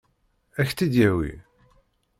Ad 0.59 0.65
k-tt-id-yawi? 0.67 1.31